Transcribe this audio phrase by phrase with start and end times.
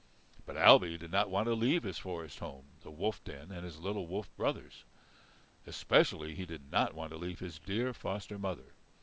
[0.47, 3.77] But Ailbe did not want to leave his forest home, the wolf den, and his
[3.79, 4.83] little wolf brothers.
[5.67, 8.73] Especially he did not want to leave his dear foster mother.